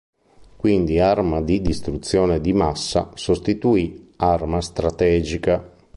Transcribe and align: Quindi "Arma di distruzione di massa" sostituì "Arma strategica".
Quindi 0.55 0.97
"Arma 0.97 1.43
di 1.43 1.61
distruzione 1.61 2.41
di 2.41 2.53
massa" 2.53 3.11
sostituì 3.13 4.09
"Arma 4.17 4.59
strategica". 4.59 5.63